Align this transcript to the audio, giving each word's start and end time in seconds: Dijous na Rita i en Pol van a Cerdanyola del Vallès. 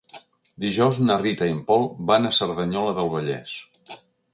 Dijous 0.65 0.97
na 1.03 1.19
Rita 1.25 1.49
i 1.51 1.55
en 1.57 1.61
Pol 1.69 1.87
van 2.13 2.27
a 2.31 2.35
Cerdanyola 2.41 3.01
del 3.01 3.17
Vallès. 3.19 3.59